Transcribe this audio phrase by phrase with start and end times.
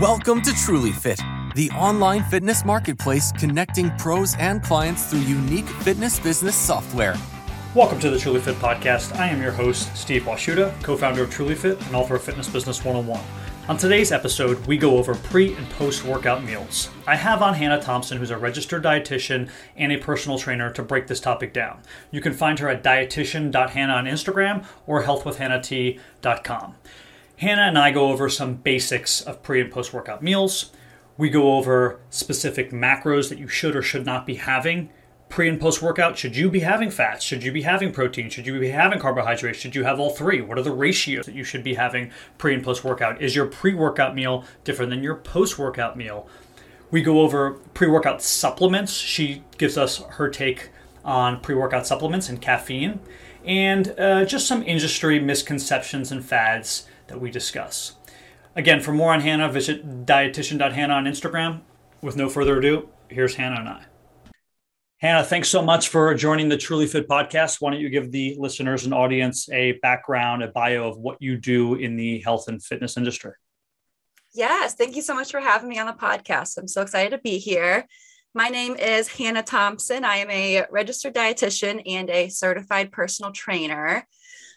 [0.00, 1.20] Welcome to Truly Fit,
[1.54, 7.16] the online fitness marketplace connecting pros and clients through unique fitness business software.
[7.74, 9.14] Welcome to the Truly Fit podcast.
[9.16, 12.48] I am your host, Steve Washuta, co founder of Truly Fit and author of Fitness
[12.48, 13.22] Business 101.
[13.68, 16.88] On today's episode, we go over pre and post workout meals.
[17.06, 21.08] I have on Hannah Thompson, who's a registered dietitian and a personal trainer, to break
[21.08, 21.82] this topic down.
[22.10, 26.74] You can find her at dietitian.hannah on Instagram or healthwithhannahT.com.
[27.40, 30.72] Hannah and I go over some basics of pre and post workout meals.
[31.16, 34.90] We go over specific macros that you should or should not be having
[35.30, 36.18] pre and post workout?
[36.18, 37.24] Should you be having fats?
[37.24, 38.28] Should you be having protein?
[38.28, 39.58] Should you be having carbohydrates?
[39.58, 40.42] Should you have all three?
[40.42, 43.22] What are the ratios that you should be having pre and post workout?
[43.22, 46.28] Is your pre workout meal different than your post workout meal?
[46.90, 48.92] We go over pre workout supplements.
[48.92, 50.68] She gives us her take
[51.06, 53.00] on pre workout supplements and caffeine,
[53.46, 57.96] and uh, just some industry misconceptions and fads that we discuss.
[58.56, 61.60] Again, for more on Hannah, visit dietitian.hannah on Instagram.
[62.00, 63.84] With no further ado, here's Hannah and I.
[64.98, 67.60] Hannah, thanks so much for joining the Truly Fit podcast.
[67.60, 71.36] Why don't you give the listeners and audience a background, a bio of what you
[71.36, 73.32] do in the health and fitness industry?
[74.32, 76.56] Yes, thank you so much for having me on the podcast.
[76.58, 77.86] I'm so excited to be here.
[78.34, 80.04] My name is Hannah Thompson.
[80.04, 84.06] I am a registered dietitian and a certified personal trainer.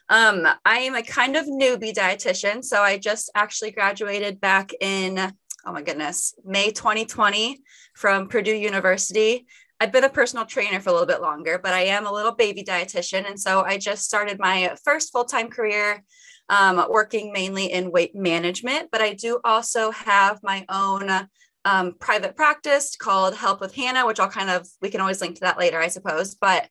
[0.09, 2.63] Um, I am a kind of newbie dietitian.
[2.63, 5.17] So I just actually graduated back in,
[5.65, 7.61] oh my goodness, May 2020
[7.95, 9.45] from Purdue University.
[9.79, 12.33] I've been a personal trainer for a little bit longer, but I am a little
[12.33, 13.27] baby dietitian.
[13.27, 16.03] And so I just started my first full time career
[16.49, 18.89] um, working mainly in weight management.
[18.91, 21.27] But I do also have my own
[21.65, 25.35] um, private practice called Health with Hannah, which I'll kind of, we can always link
[25.35, 26.35] to that later, I suppose.
[26.35, 26.67] But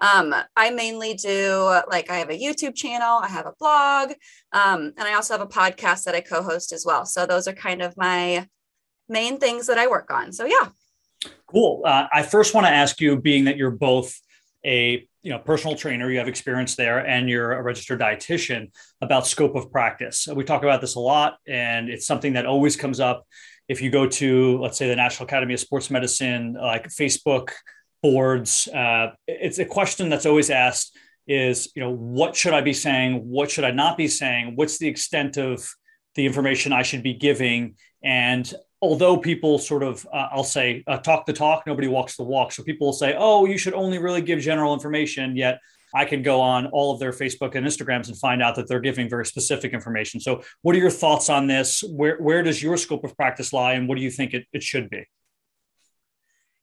[0.00, 4.12] um, I mainly do like I have a YouTube channel, I have a blog,
[4.52, 7.04] um, and I also have a podcast that I co host as well.
[7.04, 8.46] So those are kind of my
[9.08, 10.32] main things that I work on.
[10.32, 10.68] So yeah.
[11.48, 11.82] Cool.
[11.84, 14.14] Uh, I first want to ask you, being that you're both
[14.64, 18.70] a you know personal trainer, you have experience there, and you're a registered dietitian,
[19.00, 20.28] about scope of practice.
[20.32, 23.26] We talk about this a lot, and it's something that always comes up
[23.68, 27.50] if you go to, let's say, the National Academy of Sports Medicine, like Facebook
[28.02, 28.68] boards.
[28.68, 33.28] Uh, it's a question that's always asked: is you know what should I be saying?
[33.28, 34.52] What should I not be saying?
[34.56, 35.68] What's the extent of
[36.14, 37.76] the information I should be giving?
[38.02, 42.22] And although people sort of, uh, I'll say, uh, talk the talk, nobody walks the
[42.22, 42.52] walk.
[42.52, 45.36] So people will say, oh, you should only really give general information.
[45.36, 45.58] Yet
[45.94, 48.80] I can go on all of their Facebook and Instagrams and find out that they're
[48.80, 50.20] giving very specific information.
[50.20, 51.82] So, what are your thoughts on this?
[51.82, 54.62] Where, where does your scope of practice lie, and what do you think it, it
[54.62, 55.04] should be?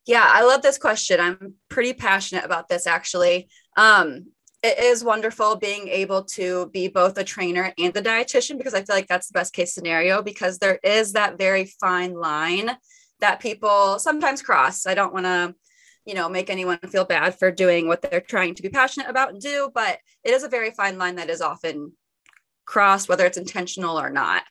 [0.05, 1.19] Yeah, I love this question.
[1.19, 3.49] I'm pretty passionate about this actually.
[3.75, 4.27] Um,
[4.61, 8.83] it is wonderful being able to be both a trainer and a dietitian because I
[8.83, 12.75] feel like that's the best case scenario because there is that very fine line
[13.19, 14.85] that people sometimes cross.
[14.87, 15.53] I don't want to,
[16.05, 19.29] you know, make anyone feel bad for doing what they're trying to be passionate about
[19.29, 21.93] and do, but it is a very fine line that is often
[22.65, 24.43] crossed, whether it's intentional or not.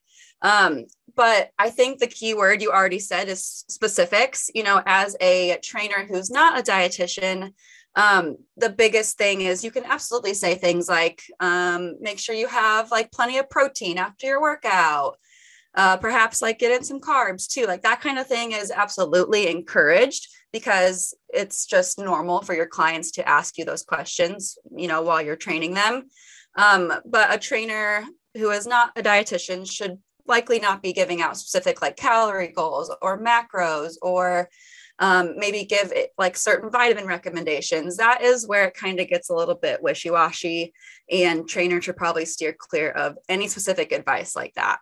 [0.44, 0.84] Um,
[1.16, 4.50] but I think the key word you already said is specifics.
[4.54, 7.52] You know, as a trainer who's not a dietitian,
[7.96, 12.48] um, the biggest thing is you can absolutely say things like um, make sure you
[12.48, 15.16] have like plenty of protein after your workout.
[15.76, 17.66] Uh, perhaps like get in some carbs too.
[17.66, 23.10] Like that kind of thing is absolutely encouraged because it's just normal for your clients
[23.12, 26.04] to ask you those questions you know while you're training them.
[26.56, 31.36] Um, but a trainer who is not a dietitian should likely not be giving out
[31.36, 34.48] specific like calorie goals or macros or
[34.98, 37.96] um, maybe give it like certain vitamin recommendations.
[37.96, 40.72] That is where it kind of gets a little bit wishy washy,
[41.10, 44.78] and trainers should probably steer clear of any specific advice like that.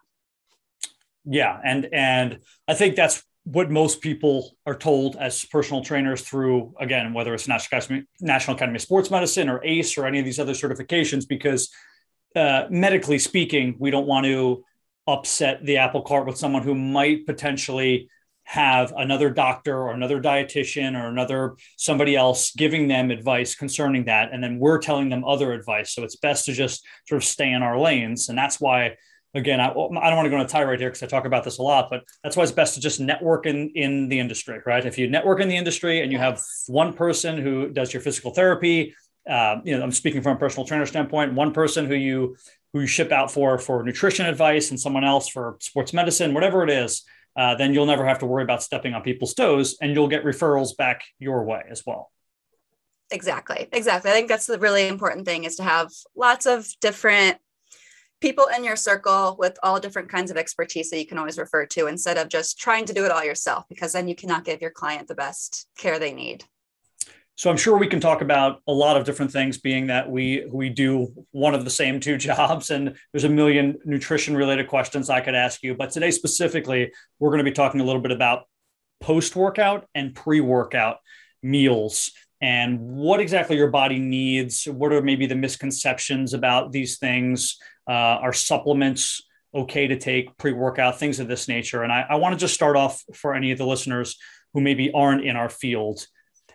[1.24, 6.74] Yeah, and and I think that's what most people are told as personal trainers through
[6.78, 10.24] again whether it's National Academy, National Academy of Sports Medicine or ACE or any of
[10.24, 11.70] these other certifications because
[12.36, 14.64] uh, medically speaking, we don't want to
[15.06, 18.08] upset the apple cart with someone who might potentially
[18.44, 24.30] have another doctor or another dietitian or another somebody else giving them advice concerning that.
[24.32, 25.94] And then we're telling them other advice.
[25.94, 28.28] So it's best to just sort of stay in our lanes.
[28.28, 28.96] And that's why
[29.34, 31.42] again i, I don't want to go on a tirade here because i talk about
[31.42, 34.60] this a lot but that's why it's best to just network in in the industry
[34.66, 34.84] right?
[34.84, 38.32] If you network in the industry and you have one person who does your physical
[38.32, 38.94] therapy
[39.28, 42.36] uh, you know i'm speaking from a personal trainer standpoint one person who you
[42.72, 46.62] who you ship out for for nutrition advice and someone else for sports medicine whatever
[46.64, 47.04] it is
[47.36, 50.24] uh, then you'll never have to worry about stepping on people's toes and you'll get
[50.24, 52.10] referrals back your way as well.
[53.10, 53.68] Exactly.
[53.72, 54.10] Exactly.
[54.10, 57.38] I think that's the really important thing is to have lots of different
[58.20, 61.66] people in your circle with all different kinds of expertise that you can always refer
[61.66, 64.62] to instead of just trying to do it all yourself, because then you cannot give
[64.62, 66.44] your client the best care they need.
[67.42, 70.46] So I'm sure we can talk about a lot of different things, being that we
[70.48, 75.10] we do one of the same two jobs, and there's a million nutrition related questions
[75.10, 75.74] I could ask you.
[75.74, 78.44] But today specifically, we're going to be talking a little bit about
[79.00, 80.98] post workout and pre workout
[81.42, 84.66] meals and what exactly your body needs.
[84.66, 87.56] What are maybe the misconceptions about these things?
[87.88, 89.20] Uh, are supplements
[89.52, 91.00] okay to take pre workout?
[91.00, 91.82] Things of this nature.
[91.82, 94.16] And I, I want to just start off for any of the listeners
[94.54, 96.06] who maybe aren't in our field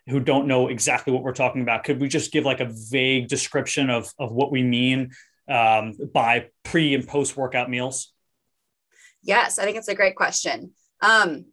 [0.07, 3.27] who don't know exactly what we're talking about, could we just give like a vague
[3.27, 5.11] description of, of what we mean
[5.49, 8.13] um, by pre and post workout meals?
[9.21, 10.71] Yes, I think it's a great question.
[11.01, 11.45] Um,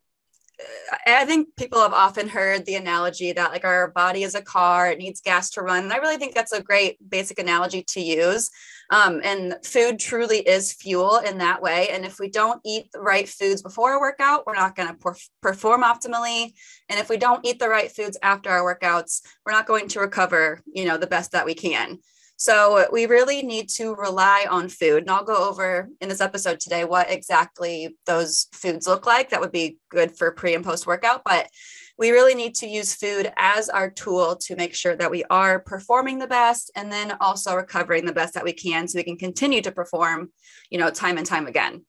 [1.06, 4.90] I think people have often heard the analogy that like our body is a car,
[4.90, 5.84] it needs gas to run.
[5.84, 8.50] And I really think that's a great basic analogy to use.
[8.90, 11.88] Um, and food truly is fuel in that way.
[11.88, 14.94] And if we don't eat the right foods before a workout, we're not going to
[14.94, 16.52] per- perform optimally.
[16.88, 20.00] And if we don't eat the right foods after our workouts, we're not going to
[20.00, 21.98] recover, you know, the best that we can.
[22.36, 25.02] So we really need to rely on food.
[25.02, 29.40] And I'll go over in this episode today what exactly those foods look like that
[29.40, 31.22] would be good for pre and post workout.
[31.24, 31.48] But
[31.96, 35.60] we really need to use food as our tool to make sure that we are
[35.60, 39.16] performing the best and then also recovering the best that we can so we can
[39.16, 40.30] continue to perform,
[40.70, 41.84] you know, time and time again.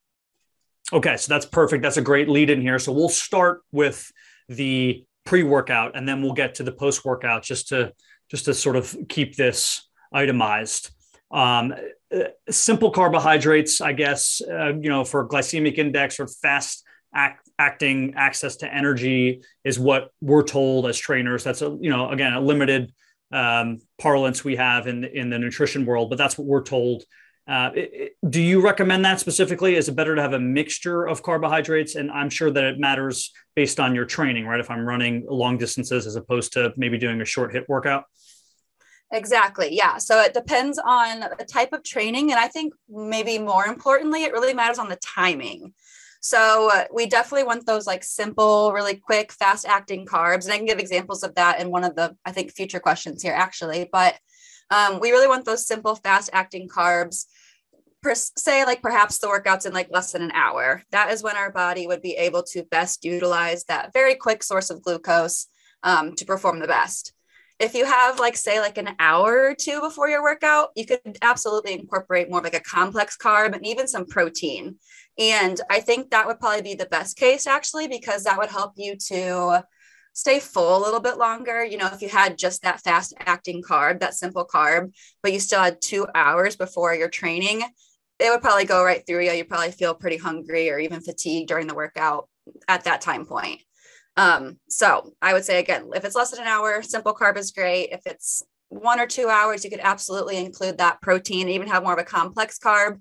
[0.94, 1.82] Okay, so that's perfect.
[1.82, 2.78] That's a great lead in here.
[2.78, 4.12] So we'll start with
[4.48, 7.92] the pre-workout and then we'll get to the post-workout just to
[8.30, 10.92] just to sort of keep this itemized.
[11.32, 11.74] Um,
[12.16, 12.20] uh,
[12.50, 16.84] simple carbohydrates, I guess, uh, you know, for glycemic index or fast
[17.14, 21.44] act, acting access to energy is what we're told as trainers.
[21.44, 22.94] That's a, you know, again, a limited
[23.32, 27.04] um, parlance we have in in the nutrition world, but that's what we're told.
[27.48, 27.70] Uh,
[28.28, 29.76] do you recommend that specifically?
[29.76, 31.96] Is it better to have a mixture of carbohydrates?
[31.96, 34.60] And I'm sure that it matters based on your training, right?
[34.60, 38.06] If I'm running long distances as opposed to maybe doing a short HIIT workout.
[39.16, 39.70] Exactly.
[39.72, 39.98] Yeah.
[39.98, 42.32] So it depends on the type of training.
[42.32, 45.74] And I think maybe more importantly, it really matters on the timing.
[46.20, 50.44] So uh, we definitely want those like simple, really quick, fast acting carbs.
[50.44, 53.22] And I can give examples of that in one of the, I think, future questions
[53.24, 53.88] here actually.
[53.90, 54.20] But
[54.70, 57.26] um, we really want those simple, fast acting carbs.
[58.04, 60.84] Per, say like perhaps the workouts in like less than an hour.
[60.92, 64.70] That is when our body would be able to best utilize that very quick source
[64.70, 65.48] of glucose
[65.84, 67.14] um, to perform the best
[67.60, 71.00] if you have like say like an hour or two before your workout you could
[71.22, 74.76] absolutely incorporate more like a complex carb and even some protein.
[75.18, 78.74] And i think that would probably be the best case actually because that would help
[78.76, 79.64] you to
[80.14, 81.64] stay full a little bit longer.
[81.64, 84.94] You know if you had just that fast acting carb that simple carb
[85.24, 87.64] but you still had two hours before your training
[88.20, 89.32] it would probably go right through you.
[89.32, 92.30] You probably feel pretty hungry or even fatigued during the workout
[92.68, 93.62] at that time point
[94.18, 97.52] um, so I would say again, if it's less than an hour, simple carb is
[97.52, 97.90] great.
[97.92, 101.84] If it's one or two hours, you could absolutely include that protein, and even have
[101.84, 103.00] more of a complex carb.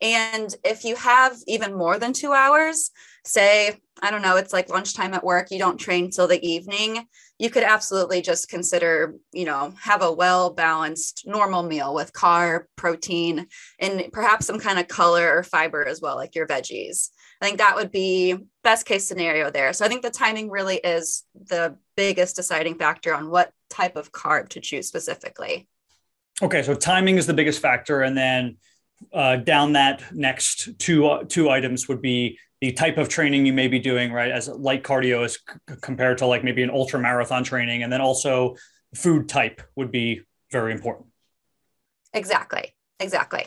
[0.00, 2.90] And if you have even more than two hours,
[3.24, 7.06] say, I don't know, it's like lunchtime at work, you don't train till the evening,
[7.38, 12.64] you could absolutely just consider, you know, have a well balanced normal meal with carb,
[12.76, 13.46] protein,
[13.78, 17.10] and perhaps some kind of color or fiber as well, like your veggies.
[17.40, 19.72] I think that would be best case scenario there.
[19.72, 24.12] So I think the timing really is the biggest deciding factor on what type of
[24.12, 25.68] carb to choose specifically.
[26.42, 28.56] Okay, so timing is the biggest factor, and then
[29.12, 33.52] uh, down that next two uh, two items would be the type of training you
[33.52, 34.30] may be doing, right?
[34.30, 38.00] As light cardio is c- compared to like maybe an ultra marathon training, and then
[38.00, 38.56] also
[38.94, 41.08] food type would be very important.
[42.12, 42.74] Exactly.
[43.00, 43.44] Exactly.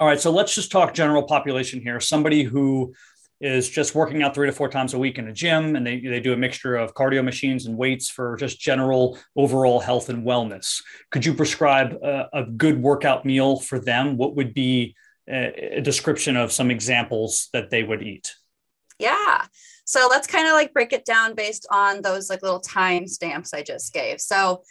[0.00, 2.00] All right, so let's just talk general population here.
[2.00, 2.92] Somebody who
[3.42, 5.98] is just working out three to four times a week in a gym and they,
[5.98, 10.24] they do a mixture of cardio machines and weights for just general overall health and
[10.24, 10.80] wellness.
[11.10, 14.16] Could you prescribe a, a good workout meal for them?
[14.16, 14.94] What would be
[15.28, 18.32] a, a description of some examples that they would eat?
[19.00, 19.44] Yeah.
[19.84, 23.52] So let's kind of like break it down based on those like little time stamps
[23.52, 24.20] i just gave.
[24.20, 24.62] So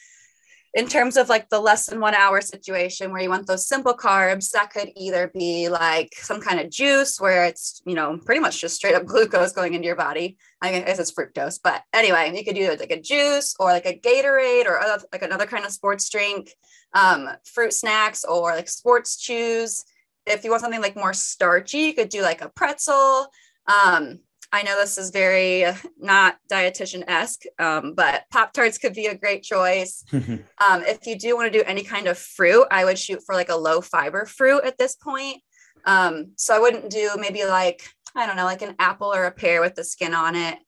[0.73, 3.93] in terms of like the less than one hour situation where you want those simple
[3.93, 8.39] carbs, that could either be like some kind of juice where it's, you know, pretty
[8.39, 10.37] much just straight up glucose going into your body.
[10.61, 13.99] I guess it's fructose, but anyway, you could do like a juice or like a
[13.99, 16.53] Gatorade or other, like another kind of sports drink,
[16.93, 19.83] um, fruit snacks or like sports chews.
[20.25, 23.27] If you want something like more starchy, you could do like a pretzel.
[23.67, 24.19] Um,
[24.53, 25.65] I know this is very
[25.98, 30.03] not dietitian esque, um, but Pop Tarts could be a great choice.
[30.12, 30.43] um,
[30.84, 33.50] if you do want to do any kind of fruit, I would shoot for like
[33.50, 35.41] a low fiber fruit at this point.
[35.86, 37.81] Um, so I wouldn't do maybe like,
[38.15, 40.60] I don't know, like an apple or a pear with the skin on it.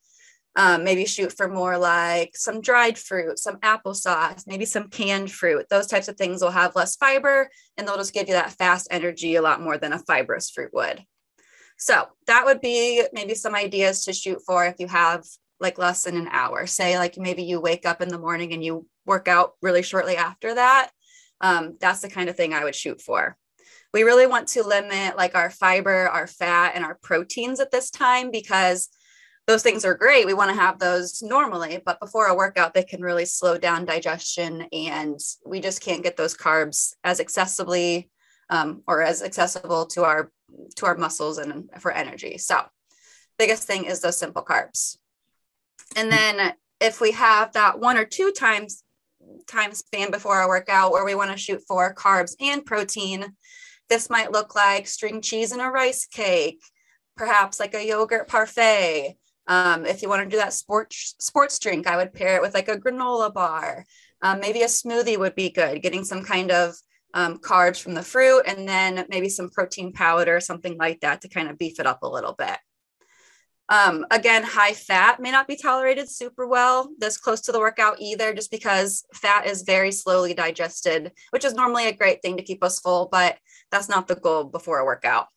[0.55, 5.65] Um, maybe shoot for more like some dried fruit, some applesauce, maybe some canned fruit.
[5.69, 8.87] Those types of things will have less fiber and they'll just give you that fast
[8.91, 11.03] energy a lot more than a fibrous fruit would.
[11.83, 15.25] So that would be maybe some ideas to shoot for if you have
[15.59, 16.65] like less than an hour.
[16.65, 20.15] Say, like maybe you wake up in the morning and you work out really shortly
[20.15, 20.91] after that.
[21.41, 23.35] Um, that's the kind of thing I would shoot for.
[23.93, 27.89] We really want to limit like our fiber, our fat, and our proteins at this
[27.89, 28.87] time because
[29.45, 30.25] those things are great.
[30.25, 33.83] We want to have those normally, but before a workout, they can really slow down
[33.83, 38.07] digestion, and we just can't get those carbs as accessibly
[38.49, 40.31] um, or as accessible to our
[40.75, 42.37] to our muscles and for energy.
[42.37, 42.61] So,
[43.37, 44.97] biggest thing is those simple carbs.
[45.95, 48.83] And then if we have that one or two times
[49.47, 53.35] time span before our workout where we want to shoot for carbs and protein,
[53.89, 56.61] this might look like string cheese and a rice cake,
[57.15, 59.17] perhaps like a yogurt parfait.
[59.47, 62.53] Um, if you want to do that sports sports drink, I would pair it with
[62.53, 63.85] like a granola bar.
[64.21, 65.81] Um, maybe a smoothie would be good.
[65.81, 66.75] Getting some kind of
[67.13, 71.21] um, carbs from the fruit and then maybe some protein powder, or something like that
[71.21, 72.57] to kind of beef it up a little bit.
[73.69, 77.95] Um, again, high fat may not be tolerated super well this close to the workout
[77.99, 82.43] either, just because fat is very slowly digested, which is normally a great thing to
[82.43, 83.37] keep us full, but
[83.71, 85.27] that's not the goal before a workout.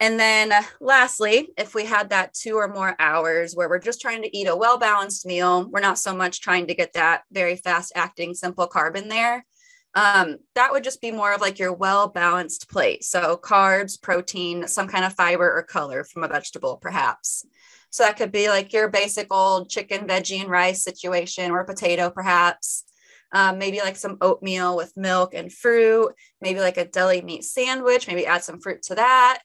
[0.00, 4.22] And then lastly, if we had that two or more hours where we're just trying
[4.22, 7.56] to eat a well balanced meal, we're not so much trying to get that very
[7.56, 9.44] fast acting simple carb in there.
[9.98, 13.02] Um, that would just be more of like your well balanced plate.
[13.02, 17.44] So carbs, protein, some kind of fiber or color from a vegetable, perhaps.
[17.90, 22.10] So that could be like your basic old chicken, veggie, and rice situation, or potato,
[22.10, 22.84] perhaps.
[23.32, 28.06] Um, maybe like some oatmeal with milk and fruit, maybe like a deli meat sandwich,
[28.06, 29.42] maybe add some fruit to that.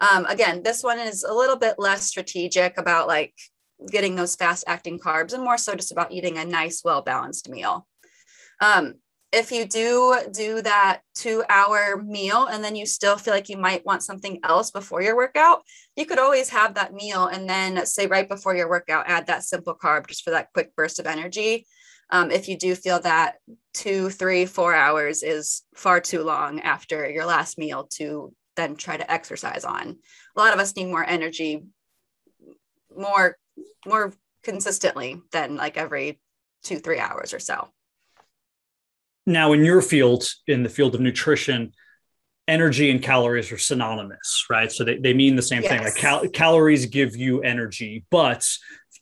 [0.00, 3.34] Um, again, this one is a little bit less strategic about like
[3.90, 7.48] getting those fast acting carbs and more so just about eating a nice, well balanced
[7.48, 7.88] meal.
[8.60, 8.94] Um,
[9.32, 13.56] if you do do that two hour meal and then you still feel like you
[13.56, 15.62] might want something else before your workout,
[15.96, 19.42] you could always have that meal and then say right before your workout, add that
[19.42, 21.66] simple carb just for that quick burst of energy.
[22.10, 23.36] Um, if you do feel that
[23.74, 28.96] two, three, four hours is far too long after your last meal to then try
[28.96, 29.96] to exercise on.
[30.36, 31.64] A lot of us need more energy
[32.96, 33.36] more
[33.84, 36.20] more consistently than like every
[36.62, 37.68] two, three hours or so.
[39.26, 41.72] Now, in your field, in the field of nutrition,
[42.48, 44.70] energy and calories are synonymous, right?
[44.70, 45.72] So they, they mean the same yes.
[45.72, 45.82] thing.
[45.82, 48.46] Like cal- calories give you energy, but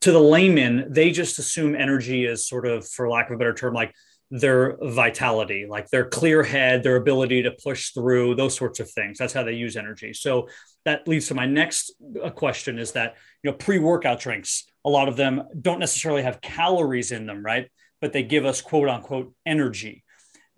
[0.01, 3.55] to the layman, they just assume energy is sort of, for lack of a better
[3.55, 3.95] term, like
[4.31, 9.19] their vitality, like their clear head, their ability to push through, those sorts of things.
[9.19, 10.15] That's how they use energy.
[10.15, 10.49] So
[10.87, 15.09] that leads to my next uh, question is that, you know, pre-workout drinks, a lot
[15.09, 17.71] of them don't necessarily have calories in them, right?
[18.01, 20.04] But they give us quote unquote energy.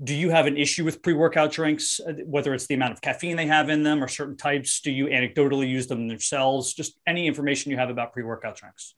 [0.03, 3.37] Do you have an issue with pre-workout drinks, uh, whether it's the amount of caffeine
[3.37, 4.81] they have in them or certain types?
[4.81, 6.75] Do you anecdotally use them themselves?
[6.75, 8.95] Just any information you have about pre-workout drinks.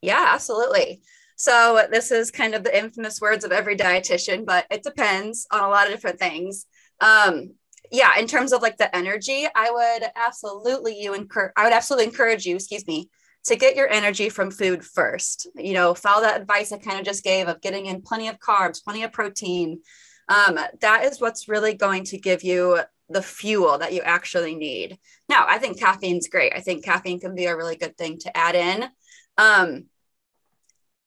[0.00, 1.02] Yeah, absolutely.
[1.36, 5.62] So this is kind of the infamous words of every dietitian, but it depends on
[5.62, 6.66] a lot of different things.
[7.00, 7.54] Um,
[7.90, 11.52] yeah, in terms of like the energy, I would absolutely you encourage.
[11.56, 13.10] I would absolutely encourage you, excuse me,
[13.44, 15.48] to get your energy from food first.
[15.56, 18.38] You know, follow that advice I kind of just gave of getting in plenty of
[18.38, 19.82] carbs, plenty of protein.
[20.28, 24.98] Um, that is what's really going to give you the fuel that you actually need.
[25.28, 26.52] Now, I think caffeine's great.
[26.54, 28.88] I think caffeine can be a really good thing to add in.
[29.36, 29.86] Um,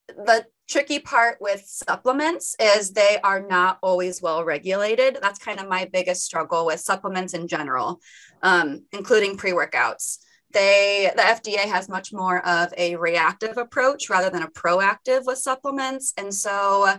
[0.08, 5.18] the tricky part with supplements is they are not always well regulated.
[5.20, 8.00] That's kind of my biggest struggle with supplements in general,
[8.42, 10.18] um, including pre workouts.
[10.52, 15.38] They the FDA has much more of a reactive approach rather than a proactive with
[15.38, 16.98] supplements, and so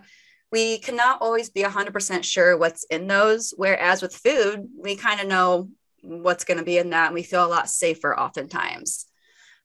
[0.51, 3.54] we cannot always be 100% sure what's in those.
[3.56, 5.70] Whereas with food, we kind of know
[6.01, 9.06] what's going to be in that, and we feel a lot safer oftentimes.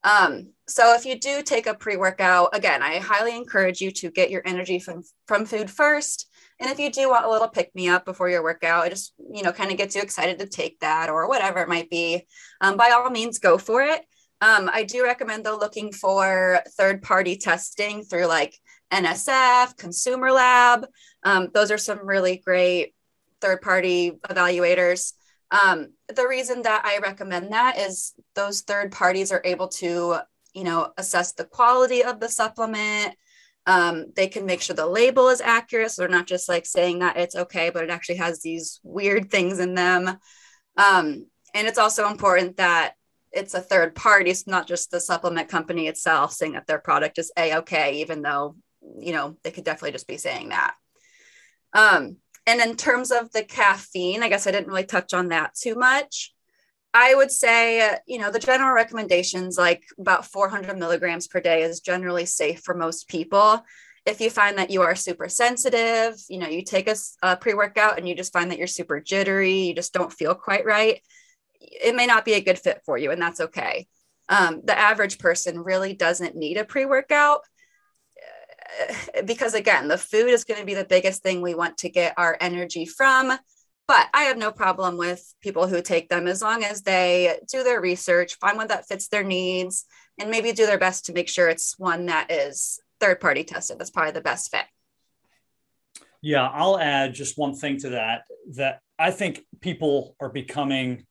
[0.05, 4.31] Um, so if you do take a pre-workout, again, I highly encourage you to get
[4.31, 6.29] your energy from from food first.
[6.59, 9.15] And if you do want a little pick me up before your workout, it just
[9.33, 12.27] you know kind of gets you excited to take that or whatever it might be.
[12.61, 14.03] Um, by all means, go for it.
[14.41, 18.59] Um, I do recommend though looking for third party testing through like
[18.93, 20.87] NSF, Consumer Lab.
[21.23, 22.95] Um, those are some really great
[23.41, 25.15] third party evaluators.
[25.51, 30.19] Um, the reason that I recommend that is those third parties are able to,
[30.55, 33.15] you know, assess the quality of the supplement.
[33.67, 35.91] Um, they can make sure the label is accurate.
[35.91, 39.31] So they're not just like saying that it's okay, but it actually has these weird
[39.31, 40.09] things in them.
[40.77, 42.95] Um, and it's also important that
[43.31, 47.19] it's a third party, it's not just the supplement company itself saying that their product
[47.19, 48.57] is a okay, even though
[48.99, 50.75] you know they could definitely just be saying that.
[51.73, 55.55] Um, and in terms of the caffeine, I guess I didn't really touch on that
[55.55, 56.35] too much.
[56.95, 61.81] I would say, you know, the general recommendations like about 400 milligrams per day is
[61.81, 63.65] generally safe for most people.
[64.05, 67.55] If you find that you are super sensitive, you know, you take a, a pre
[67.55, 71.01] workout and you just find that you're super jittery, you just don't feel quite right,
[71.61, 73.87] it may not be a good fit for you, and that's okay.
[74.29, 77.43] Um, the average person really doesn't need a pre workout
[79.25, 82.15] because, again, the food is going to be the biggest thing we want to get
[82.17, 83.33] our energy from.
[83.89, 87.63] But I have no problem with people who take them as long as they do
[87.65, 89.85] their research, find one that fits their needs,
[90.19, 93.79] and maybe do their best to make sure it's one that is third party tested.
[93.79, 94.65] That's probably the best fit.
[96.21, 101.05] Yeah, I'll add just one thing to that that I think people are becoming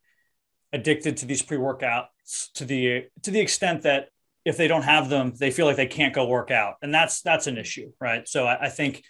[0.72, 4.08] addicted to these pre-workouts to the to the extent that
[4.44, 7.22] if they don't have them, they feel like they can't go work out, and that's
[7.22, 8.26] that's an issue, right?
[8.28, 9.02] So I, I think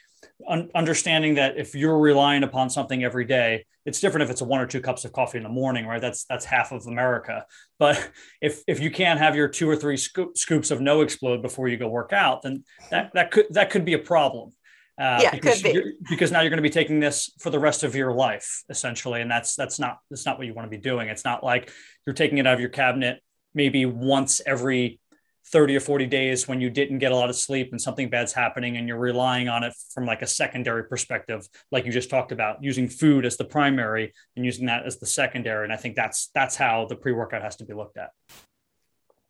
[0.47, 4.45] un- understanding that if you're relying upon something every day, it's different if it's a
[4.45, 6.01] one or two cups of coffee in the morning, right?
[6.01, 7.47] That's that's half of America.
[7.79, 8.11] But
[8.41, 11.77] if if you can't have your two or three scoop, scoops of NO-Xplode before you
[11.77, 14.53] go work out, then that that could that could be a problem.
[15.01, 15.83] Uh, yeah, because, be.
[16.11, 19.23] because now you're going to be taking this for the rest of your life, essentially,
[19.23, 21.09] and that's that's not that's not what you want to be doing.
[21.09, 21.73] It's not like
[22.07, 23.21] you're taking it out of your cabinet
[23.55, 24.99] maybe once every
[25.47, 28.33] 30 or 40 days when you didn't get a lot of sleep and something bad's
[28.33, 32.33] happening and you're relying on it from like a secondary perspective like you just talked
[32.33, 35.65] about using food as the primary and using that as the secondary.
[35.65, 38.11] And i think that's that's how the pre-workout has to be looked at.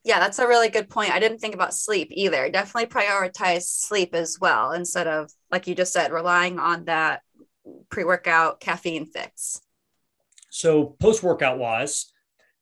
[0.04, 1.12] Yeah that's a really good point.
[1.12, 2.50] I didn't think about sleep either.
[2.50, 7.22] Definitely prioritize sleep as well instead of like you just said relying on that
[7.90, 9.60] pre-workout caffeine fix.
[10.50, 12.12] So post-workout wise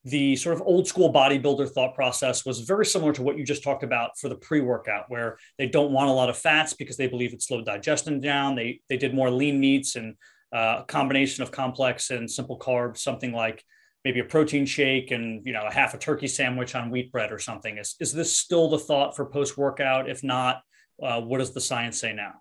[0.03, 3.63] the sort of old school bodybuilder thought process was very similar to what you just
[3.63, 7.07] talked about for the pre-workout where they don't want a lot of fats because they
[7.07, 10.15] believe it slowed digestion down they they did more lean meats and
[10.53, 13.63] uh, a combination of complex and simple carbs something like
[14.03, 17.31] maybe a protein shake and you know a half a turkey sandwich on wheat bread
[17.31, 20.61] or something is, is this still the thought for post-workout if not
[21.03, 22.33] uh, what does the science say now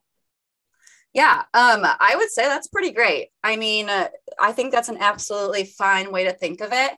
[1.13, 3.31] yeah, um, I would say that's pretty great.
[3.43, 4.07] I mean, uh,
[4.39, 6.93] I think that's an absolutely fine way to think of it.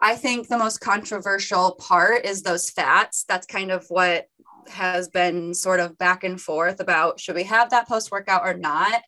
[0.00, 3.24] I think the most controversial part is those fats.
[3.28, 4.26] That's kind of what
[4.68, 8.54] has been sort of back and forth about should we have that post workout or
[8.54, 9.02] not.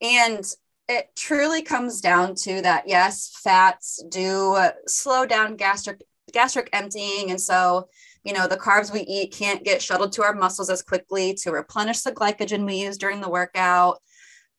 [0.00, 0.44] And
[0.88, 7.40] it truly comes down to that yes, fats do slow down gastric gastric emptying and
[7.40, 7.88] so
[8.22, 11.50] you know the carbs we eat can't get shuttled to our muscles as quickly to
[11.50, 13.98] replenish the glycogen we use during the workout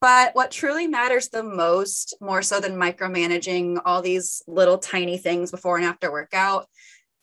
[0.02, 5.52] but what truly matters the most, more so than micromanaging all these little tiny things
[5.52, 6.68] before and after workout,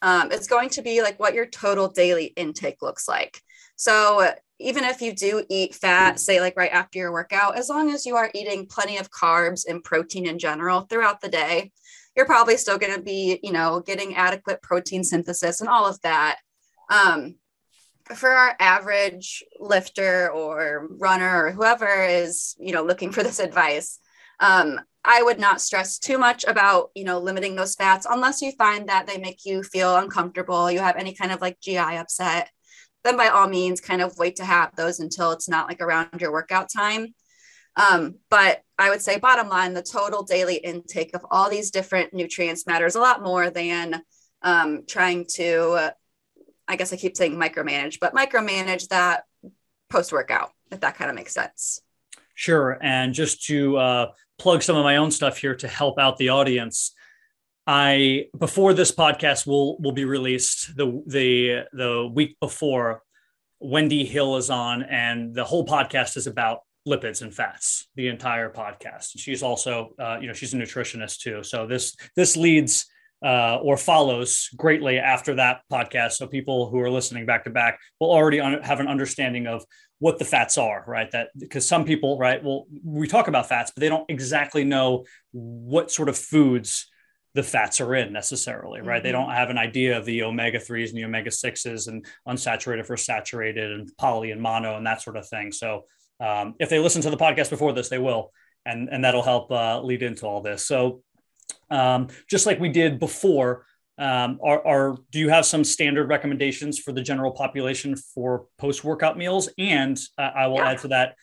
[0.03, 3.41] um, it's going to be like what your total daily intake looks like.
[3.77, 7.91] So even if you do eat fat, say like right after your workout, as long
[7.91, 11.73] as you are eating plenty of carbs and protein in general throughout the day,
[12.17, 16.01] you're probably still going to be, you know, getting adequate protein synthesis and all of
[16.03, 16.39] that.
[16.91, 17.37] Um,
[18.15, 23.99] for our average lifter or runner or whoever is you know looking for this advice
[24.41, 28.53] um, i would not stress too much about you know limiting those fats unless you
[28.53, 32.51] find that they make you feel uncomfortable you have any kind of like gi upset
[33.07, 36.21] then by all means kind of wait to have those until it's not like around
[36.21, 37.15] your workout time.
[37.77, 42.15] Um, but i would say bottom line the total daily intake of all these different
[42.15, 44.03] nutrients matters a lot more than
[44.43, 45.93] um, trying to
[46.69, 49.25] I guess I keep saying micromanage, but micromanage that
[49.89, 51.81] post workout, if that kind of makes sense.
[52.35, 52.79] Sure.
[52.83, 54.07] And just to uh,
[54.39, 56.93] plug some of my own stuff here to help out the audience,
[57.67, 63.03] I before this podcast will will be released the the the week before,
[63.59, 67.89] Wendy Hill is on, and the whole podcast is about lipids and fats.
[67.97, 69.13] The entire podcast.
[69.17, 71.43] She's also uh, you know she's a nutritionist too.
[71.43, 72.87] So this this leads
[73.25, 76.13] uh, or follows greatly after that podcast.
[76.13, 79.65] So people who are listening back to back will already un- have an understanding of
[79.99, 81.11] what the fats are, right?
[81.11, 85.05] That because some people, right, well, we talk about fats, but they don't exactly know
[85.33, 86.89] what sort of foods
[87.35, 88.97] the fats are in necessarily, right?
[88.97, 89.05] Mm-hmm.
[89.05, 92.87] They don't have an idea of the omega threes and the omega sixes and unsaturated
[92.87, 95.53] versus saturated and poly and mono and that sort of thing.
[95.53, 95.85] So
[96.19, 98.33] um, if they listen to the podcast before this, they will,
[98.65, 100.67] and and that'll help uh, lead into all this.
[100.67, 101.03] So
[101.71, 103.67] um, just like we did before.
[103.99, 108.85] Um, are, are do you have some standard recommendations for the general population for post
[108.85, 109.49] workout meals?
[109.57, 110.71] And uh, I will yeah.
[110.71, 111.17] add to that: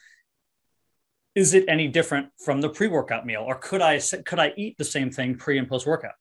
[1.36, 4.78] is it any different from the pre workout meal, or could I could I eat
[4.78, 6.14] the same thing pre and post workout?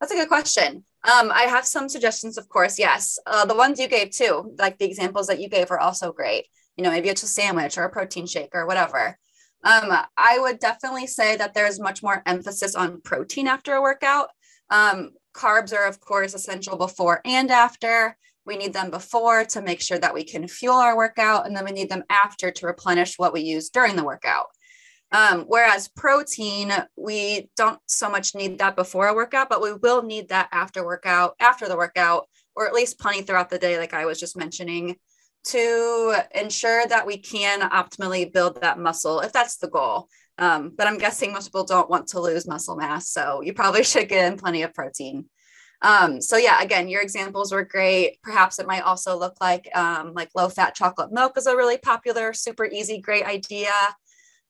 [0.00, 0.84] That's a good question.
[1.04, 2.78] Um, I have some suggestions, of course.
[2.78, 6.12] Yes, uh, the ones you gave too, like the examples that you gave, are also
[6.12, 6.46] great.
[6.76, 9.18] You know, maybe it's a sandwich or a protein shake or whatever.
[9.66, 14.28] Um, I would definitely say that there's much more emphasis on protein after a workout.
[14.70, 18.16] Um, carbs are, of course, essential before and after.
[18.46, 21.64] We need them before to make sure that we can fuel our workout, and then
[21.64, 24.46] we need them after to replenish what we use during the workout.
[25.10, 30.04] Um, whereas protein, we don't so much need that before a workout, but we will
[30.04, 33.94] need that after workout, after the workout, or at least plenty throughout the day, like
[33.94, 34.94] I was just mentioning,
[35.46, 40.08] to ensure that we can optimally build that muscle if that's the goal.
[40.38, 43.10] Um, but I'm guessing most people don't want to lose muscle mass.
[43.10, 45.26] So you probably should get in plenty of protein.
[45.82, 48.18] Um, so yeah, again, your examples were great.
[48.22, 51.78] Perhaps it might also look like um, like low fat chocolate milk is a really
[51.78, 53.72] popular, super easy, great idea.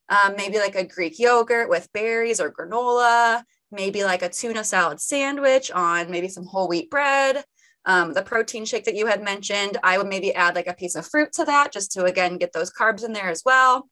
[0.09, 3.43] Um, maybe like a Greek yogurt with berries or granola.
[3.73, 7.45] Maybe like a tuna salad sandwich on maybe some whole wheat bread.
[7.87, 10.96] Um, the protein shake that you had mentioned, I would maybe add like a piece
[10.96, 13.88] of fruit to that just to again get those carbs in there as well.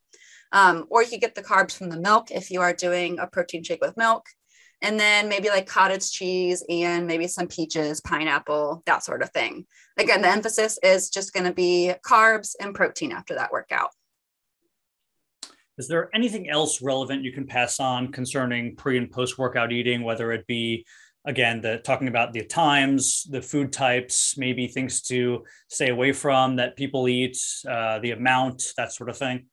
[0.53, 3.27] Um, or you could get the carbs from the milk if you are doing a
[3.27, 4.27] protein shake with milk
[4.85, 9.65] and then maybe like cottage cheese and maybe some peaches, pineapple, that sort of thing.
[9.97, 13.91] Again, the emphasis is just going to be carbs and protein after that workout.
[15.79, 20.03] Is there anything else relevant you can pass on concerning pre and post workout eating,
[20.03, 20.85] whether it be
[21.25, 26.57] again the talking about the times, the food types, maybe things to stay away from
[26.57, 29.47] that people eat, uh, the amount, that sort of thing?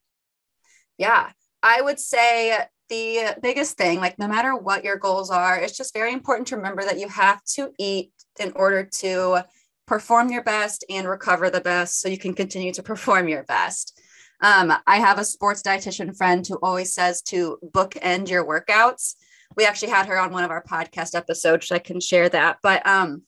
[0.97, 1.31] Yeah,
[1.63, 2.57] I would say
[2.89, 6.57] the biggest thing, like no matter what your goals are, it's just very important to
[6.57, 9.43] remember that you have to eat in order to
[9.87, 13.99] perform your best and recover the best so you can continue to perform your best.
[14.41, 19.15] Um, I have a sports dietitian friend who always says to bookend your workouts.
[19.55, 22.57] We actually had her on one of our podcast episodes, so I can share that.
[22.61, 23.23] But um,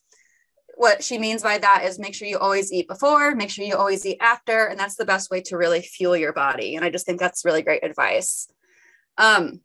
[0.76, 3.76] what she means by that is make sure you always eat before, make sure you
[3.76, 6.76] always eat after, and that's the best way to really fuel your body.
[6.76, 8.48] And I just think that's really great advice.
[9.18, 9.60] Um,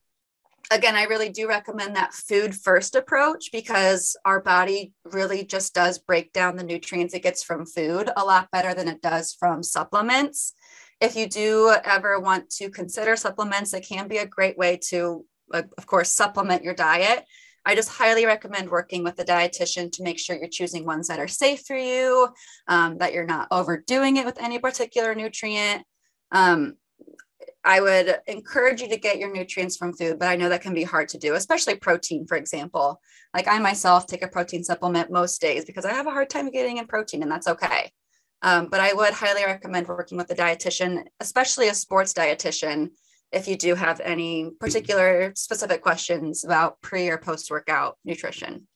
[0.71, 5.97] again, I really do recommend that food first approach because our body really just does
[5.97, 9.63] break down the nutrients it gets from food a lot better than it does from
[9.63, 10.53] supplements.
[11.01, 15.25] If you do ever want to consider supplements, it can be a great way to,
[15.51, 17.25] of course, supplement your diet.
[17.65, 21.19] I just highly recommend working with a dietitian to make sure you're choosing ones that
[21.19, 22.29] are safe for you,
[22.67, 25.83] um, that you're not overdoing it with any particular nutrient.
[26.31, 26.75] Um,
[27.63, 30.73] I would encourage you to get your nutrients from food, but I know that can
[30.73, 33.01] be hard to do, especially protein, for example.
[33.33, 36.49] Like I myself take a protein supplement most days because I have a hard time
[36.51, 37.91] getting in protein, and that's okay.
[38.41, 42.91] Um, but I would highly recommend working with a dietitian, especially a sports dietitian,
[43.31, 48.67] if you do have any particular specific questions about pre or post workout nutrition.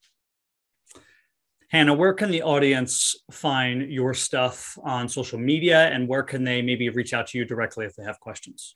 [1.69, 6.61] Hannah, where can the audience find your stuff on social media and where can they
[6.61, 8.75] maybe reach out to you directly if they have questions?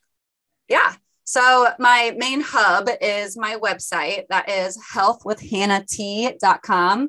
[0.68, 0.94] Yeah.
[1.22, 7.08] So my main hub is my website that is healthwithhannahT.com.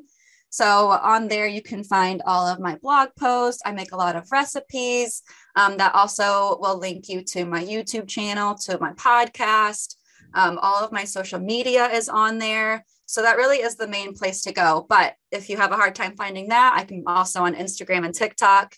[0.50, 3.62] So on there, you can find all of my blog posts.
[3.64, 5.22] I make a lot of recipes
[5.54, 9.94] um, that also will link you to my YouTube channel, to my podcast.
[10.34, 12.84] Um, all of my social media is on there.
[13.06, 14.86] So that really is the main place to go.
[14.88, 18.14] But if you have a hard time finding that, I can also on Instagram and
[18.14, 18.74] TikTok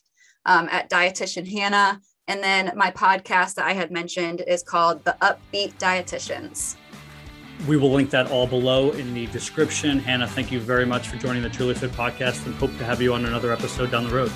[0.46, 2.00] um, at Dietitian Hannah.
[2.28, 6.76] And then my podcast that I had mentioned is called The Upbeat Dietitians.
[7.66, 9.98] We will link that all below in the description.
[9.98, 13.00] Hannah, thank you very much for joining the Truly Fit podcast and hope to have
[13.00, 14.32] you on another episode down the road.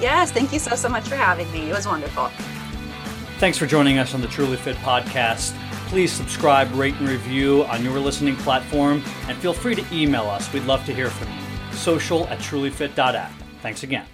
[0.00, 1.70] Yes, thank you so, so much for having me.
[1.70, 2.28] It was wonderful.
[3.38, 5.56] Thanks for joining us on the Truly Fit podcast
[5.92, 10.50] please subscribe, rate, and review on your listening platform, and feel free to email us.
[10.50, 11.76] We'd love to hear from you.
[11.76, 13.30] Social at trulyfit.app.
[13.60, 14.06] Thanks again.